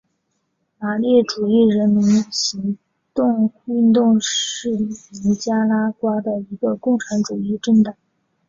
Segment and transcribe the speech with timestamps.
[0.79, 2.75] 马列主义人民行
[3.13, 7.93] 动运动是尼加拉瓜的一个共产主义政党。